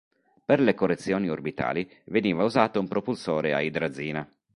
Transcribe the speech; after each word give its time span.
Per 0.45 0.59
le 0.59 0.73
correzioni 0.73 1.29
orbitali 1.29 1.87
veniva 2.05 2.43
usato 2.43 2.79
un 2.79 2.87
propulsore 2.87 3.53
a 3.53 3.61
idrazina. 3.61 4.27